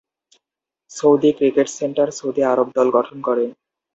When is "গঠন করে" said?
2.97-3.45